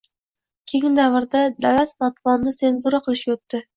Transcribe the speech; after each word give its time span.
Keyingi 0.71 0.91
davrda 0.99 1.43
davlat 1.65 1.93
matbuotni 2.05 2.55
senzura 2.59 3.03
qilishga 3.09 3.37
o‘tdi. 3.37 3.63